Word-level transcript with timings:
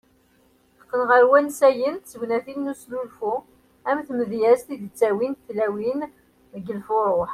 Teqqen 0.79 1.01
ɣer 1.09 1.23
wansayen 1.29 1.95
d 1.99 2.05
tegnatin 2.09 2.59
n 2.67 2.71
usnulfu 2.71 3.33
,am 3.89 3.99
tmedyazt 4.07 4.67
i 4.73 4.75
d 4.81 4.83
-ttawint 4.87 5.43
tlawin 5.47 6.01
deg 6.53 6.65
lfuruh. 6.79 7.29